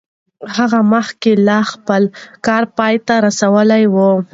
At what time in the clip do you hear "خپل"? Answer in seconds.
1.71-2.03